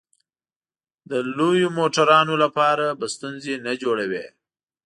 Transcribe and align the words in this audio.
د 1.09 1.11
لویو 1.37 1.69
موټرو 1.77 2.35
لپاره 2.43 2.85
به 2.99 3.05
ستونزې 3.15 3.55
نه 3.65 3.73
جوړوې. 3.81 4.25